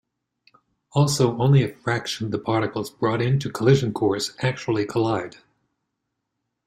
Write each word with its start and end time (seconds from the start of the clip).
Also, 0.93 1.37
only 1.37 1.61
a 1.61 1.69
fraction 1.75 2.25
of 2.25 2.31
the 2.31 2.39
particles 2.39 2.89
brought 2.89 3.21
onto 3.21 3.49
a 3.49 3.51
collision 3.51 3.93
course 3.93 4.35
actually 4.39 4.83
collide. 4.83 5.37